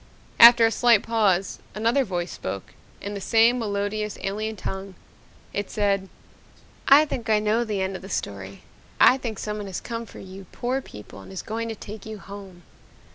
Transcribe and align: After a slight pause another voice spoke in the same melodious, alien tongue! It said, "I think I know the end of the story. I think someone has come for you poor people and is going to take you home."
After 0.39 0.65
a 0.65 0.71
slight 0.71 1.03
pause 1.03 1.59
another 1.75 2.03
voice 2.03 2.31
spoke 2.31 2.73
in 3.01 3.13
the 3.13 3.21
same 3.21 3.59
melodious, 3.59 4.17
alien 4.23 4.55
tongue! 4.55 4.95
It 5.53 5.69
said, 5.69 6.09
"I 6.87 7.05
think 7.05 7.29
I 7.29 7.37
know 7.37 7.63
the 7.63 7.83
end 7.83 7.95
of 7.95 8.01
the 8.01 8.09
story. 8.09 8.63
I 8.99 9.19
think 9.19 9.37
someone 9.37 9.67
has 9.67 9.79
come 9.79 10.07
for 10.07 10.17
you 10.17 10.47
poor 10.51 10.81
people 10.81 11.21
and 11.21 11.31
is 11.31 11.43
going 11.43 11.69
to 11.69 11.75
take 11.75 12.07
you 12.07 12.17
home." 12.17 12.63